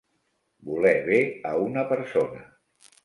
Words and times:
Voler 0.69 0.95
bé 1.09 1.19
a 1.49 1.53
una 1.67 1.85
persona. 1.93 2.43